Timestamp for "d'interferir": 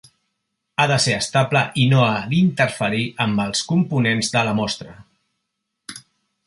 2.31-3.05